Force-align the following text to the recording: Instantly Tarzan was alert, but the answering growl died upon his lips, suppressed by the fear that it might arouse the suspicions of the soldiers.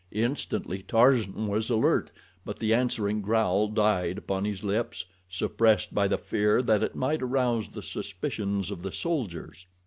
Instantly 0.13 0.81
Tarzan 0.81 1.45
was 1.47 1.69
alert, 1.69 2.09
but 2.43 2.57
the 2.57 2.73
answering 2.73 3.21
growl 3.21 3.67
died 3.67 4.17
upon 4.17 4.45
his 4.45 4.63
lips, 4.63 5.05
suppressed 5.29 5.93
by 5.93 6.07
the 6.07 6.17
fear 6.17 6.63
that 6.63 6.81
it 6.81 6.95
might 6.95 7.21
arouse 7.21 7.67
the 7.67 7.83
suspicions 7.83 8.71
of 8.71 8.81
the 8.81 8.91
soldiers. 8.91 9.67